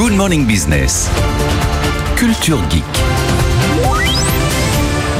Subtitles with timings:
[0.00, 1.10] Good Morning Business.
[2.16, 2.82] Culture Geek.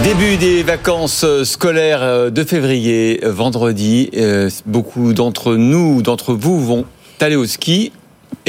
[0.02, 4.10] Début des vacances euh, scolaires euh, de février, euh, vendredi.
[4.64, 6.86] Beaucoup d'entre nous, d'entre vous vont
[7.20, 7.92] aller au ski.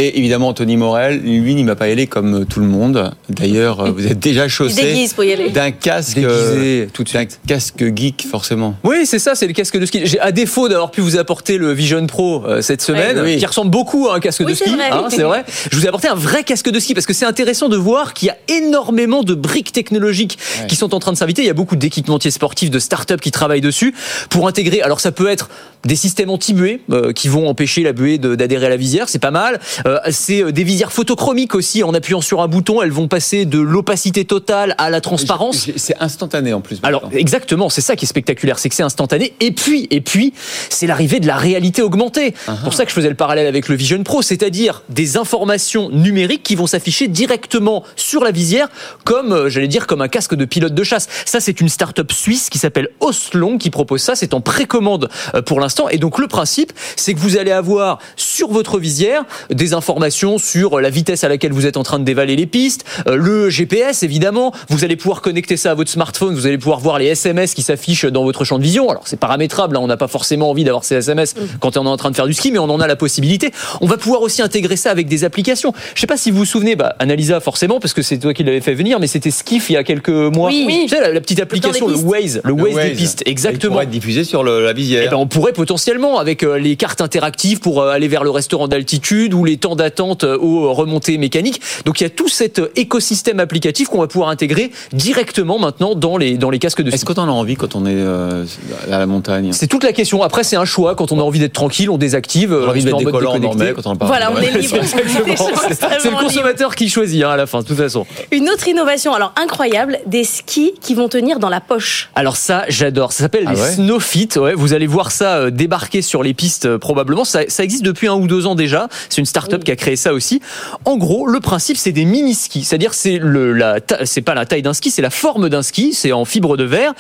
[0.04, 3.12] Et évidemment, Anthony Morel, lui, il m'a pas y aller comme tout le monde.
[3.30, 5.08] D'ailleurs, euh, vous êtes déjà chaussé
[5.54, 7.40] d'un casque, Déguisé, tout de suite.
[7.46, 8.76] casque geek, forcément.
[8.84, 10.02] Oui, c'est ça, c'est le casque de ski.
[10.06, 13.38] J'ai, à défaut d'avoir pu vous apporter le Vision Pro euh, cette semaine, oui.
[13.38, 14.90] qui ressemble beaucoup à un casque Oui, de c'est ski, vrai.
[14.92, 15.46] hein, c'est vrai.
[15.72, 18.16] Je vous ai apporté un vrai casque de ski parce que c'est intéressant de voir
[18.16, 20.68] qu'il y a énormément de briques technologiques Ouais.
[20.68, 21.44] qui sont en train de s'inviter.
[21.44, 23.94] Il y a beaucoup d'équipementiers sportifs, de start-up qui travaillent dessus
[24.30, 24.82] pour intégrer.
[24.82, 25.50] Alors ça peut être
[25.86, 29.20] des systèmes anti-buée euh, qui vont empêcher la buée de- d'adhérer à la visière, c'est
[29.20, 29.60] pas mal.
[29.88, 31.84] Euh, c'est euh, des visières photochromiques aussi.
[31.84, 35.70] En appuyant sur un bouton, elles vont passer de l'opacité totale à la transparence.
[35.76, 36.80] C'est instantané en plus.
[36.84, 37.20] Alors maintenant.
[37.20, 39.34] exactement, c'est ça qui est spectaculaire, c'est que c'est instantané.
[39.40, 40.34] Et puis, et puis,
[40.70, 42.34] c'est l'arrivée de la réalité augmentée.
[42.64, 46.44] Pour ça que je faisais le parallèle avec le Vision Pro, c'est-à-dire des informations numériques
[46.44, 48.70] qui vont s'afficher directement sur la visière,
[49.04, 51.08] comme euh, j'allais dire comme un casque de pilote de chasse.
[51.26, 54.16] Ça, c'est une start-up suisse qui s'appelle Ostlong qui propose ça.
[54.16, 55.90] C'est en précommande euh, pour l'instant.
[55.90, 60.80] Et donc le principe, c'est que vous allez avoir sur votre visière des informations sur
[60.80, 64.04] la vitesse à laquelle vous êtes en train de dévaler les pistes, euh, le GPS
[64.04, 64.52] évidemment.
[64.70, 66.34] Vous allez pouvoir connecter ça à votre smartphone.
[66.34, 68.90] Vous allez pouvoir voir les SMS qui s'affichent dans votre champ de vision.
[68.90, 69.76] Alors c'est paramétrable.
[69.78, 72.16] Hein, on n'a pas forcément envie d'avoir ces SMS quand on est en train de
[72.16, 73.52] faire du ski, mais on en a la possibilité.
[73.82, 75.74] On va pouvoir aussi intégrer ça avec des applications.
[75.96, 78.44] Je sais pas si vous vous souvenez, bah, Annalisa forcément parce que c'est toi qui
[78.44, 80.50] l'avais fait venir, mais c'était Skiff il y a quelques mois.
[80.50, 80.82] Oui.
[80.84, 82.06] Tu sais, la, la petite application, le pistes.
[82.06, 83.74] Waze, le, Le Waze, des pistes, exactement.
[83.74, 85.04] pourrait être diffusé sur le- la visière.
[85.06, 88.30] Eh ben, on pourrait potentiellement, avec euh, les cartes interactives pour euh, aller vers le
[88.30, 91.62] restaurant d'altitude ou les temps d'attente euh, aux remontées mécaniques.
[91.86, 95.96] Donc il y a tout cet euh, écosystème applicatif qu'on va pouvoir intégrer directement maintenant
[95.96, 96.96] dans les, dans les casques de ski.
[96.96, 98.46] Est-ce qu'on en a envie quand on est euh,
[98.92, 99.54] à la montagne?
[99.54, 100.24] C'est toute la question.
[100.24, 100.96] Après, c'est un choix.
[100.96, 102.54] Quand on a envie d'être tranquille, on désactive.
[102.54, 104.10] On a envie de se met mettre des en met quand on en parle.
[104.10, 104.76] Voilà, on est libre.
[104.84, 108.06] C'est- le consommateur qui choisit hein, à la fin, de toute façon.
[108.32, 112.10] Une autre innovation, alors incroyable, des skis qui vont tenir dans la poche.
[112.16, 113.12] Alors ça, j'adore.
[113.12, 113.72] Ça s'appelle Ah les ouais?
[113.72, 114.30] Snowfit.
[114.38, 117.26] Ouais, vous allez voir ça débarquer sur les pistes euh, probablement.
[117.26, 118.88] Ça, ça existe depuis un ou deux ans déjà.
[119.10, 120.42] C'est une start-up qui a créé ça aussi.
[120.86, 122.64] En gros, le principe c'est des mini skis.
[122.64, 125.94] C'est-à-dire c'est le la c'est pas la taille d'un ski, c'est la forme d'un ski.
[125.94, 126.94] C'est en fibre de verre,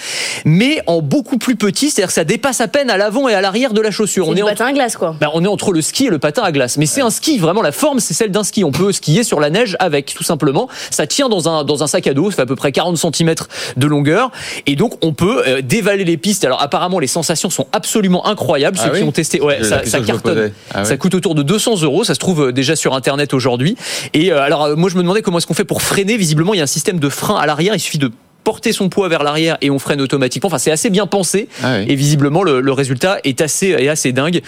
[0.45, 1.89] mais en beaucoup plus petit.
[1.89, 4.25] C'est-à-dire que ça dépasse à peine à l'avant et à l'arrière de la chaussure.
[4.25, 5.15] C'est On du est en- patin à glace, quoi.
[5.19, 6.77] ben, on est entre le ski et le patin à glace.
[6.77, 8.63] Mais c'est un ski, vraiment, la forme, c'est celle d'un ski.
[8.63, 10.67] On peut skier sur la neige avec, tout simplement.
[10.89, 12.97] Ça tient dans un, dans un sac à dos, ça fait à peu près 40
[12.97, 13.35] cm
[13.77, 14.31] de longueur.
[14.67, 16.45] Et donc, on peut euh, dévaler les pistes.
[16.45, 18.77] Alors, apparemment, les sensations sont absolument incroyables.
[18.81, 20.51] Ah Ceux qui ont testé, ouais, ça, ça cartonne.
[20.73, 20.97] Ah Ça oui.
[20.97, 22.03] coûte autour de 200 euros.
[22.03, 23.75] Ça se trouve euh, déjà sur Internet aujourd'hui.
[24.13, 26.17] Et euh, alors, euh, moi, je me demandais comment est-ce qu'on fait pour freiner.
[26.17, 27.75] Visiblement, il y a un système de frein à l'arrière.
[27.75, 28.11] Il suffit de
[28.43, 30.47] porter son poids vers l'arrière et on freine automatiquement.
[30.47, 31.47] Enfin, c'est assez bien pensé.
[31.63, 31.85] Ah oui.
[31.89, 34.41] Et visiblement, le, le résultat est assez, est assez dingue.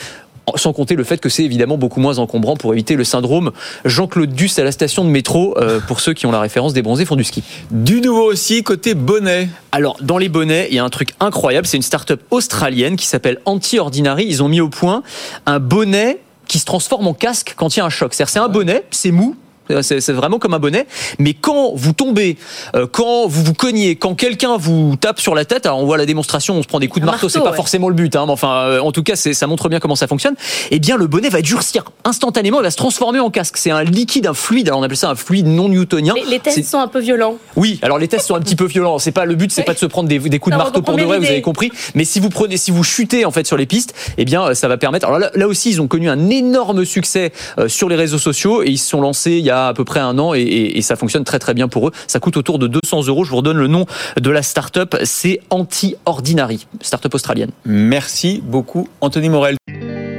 [0.56, 3.52] Sans compter le fait que c'est évidemment beaucoup moins encombrant pour éviter le syndrome
[3.86, 6.82] Jean-Claude Duss à la station de métro, euh, pour ceux qui ont la référence des
[6.82, 7.44] bronzés font du ski.
[7.72, 9.48] Du nouveau aussi côté bonnet.
[9.72, 11.66] Alors, dans les bonnets, il y a un truc incroyable.
[11.66, 14.26] C'est une start-up australienne qui s'appelle Anti-Ordinary.
[14.28, 15.02] Ils ont mis au point
[15.46, 16.20] un bonnet
[16.54, 18.14] qui se transforme en casque quand il y a un choc.
[18.14, 19.36] C'est-à-dire, c'est un bonnet, c'est mou.
[19.82, 20.88] C'est c'est vraiment comme un bonnet,
[21.20, 22.38] mais quand vous tombez,
[22.76, 25.98] euh, quand vous vous cognez, quand quelqu'un vous tape sur la tête, alors on voit
[25.98, 27.56] la démonstration, on se prend des coups de Un marteau, c'est pas ouais.
[27.56, 30.08] forcément le but, hein, mais enfin, euh, en tout cas, ça montre bien comment ça
[30.08, 30.36] fonctionne.
[30.72, 33.58] Eh bien, le bonnet va durcir instantanément, il va se transformer en casque.
[33.58, 34.68] C'est un liquide, un fluide.
[34.68, 36.14] Alors on appelle ça un fluide non newtonien.
[36.16, 37.38] Les, les tests sont un peu violents.
[37.56, 39.00] oui, alors les tests sont un petit peu violents.
[39.00, 40.82] C'est pas le but, c'est pas de se prendre des, des coups de Non, marteau
[40.82, 41.72] pour de vrai, vous avez compris.
[41.96, 44.54] Mais si vous prenez, si vous chutez en fait sur les pistes, eh bien euh,
[44.54, 45.08] ça va permettre.
[45.08, 48.64] Alors là, là aussi, ils ont connu un énorme succès euh, sur les réseaux sociaux
[48.64, 50.78] et ils se sont lancés il y a à peu près un an et, et-
[50.78, 51.92] et ça fonctionne très très bien pour eux.
[52.08, 53.24] Ça coûte autour de 200 euros.
[53.24, 53.86] Je vous redonne le nom
[54.20, 54.96] de la start-up.
[55.04, 57.52] C'est Anti-Ordinary, start-up australienne.
[57.66, 59.56] Merci beaucoup, Anthony Morel.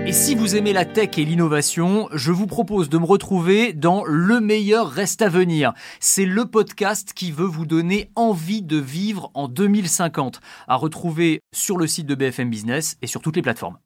[0.06, 4.04] Et si vous aimez la tech et l'innovation, je vous propose de me retrouver dans
[4.06, 5.72] Le meilleur reste à venir.
[5.98, 11.78] C'est le podcast qui veut vous donner envie de vivre en 2050, à retrouver sur
[11.78, 13.78] le site de BFM Business et sur toutes les plateformes.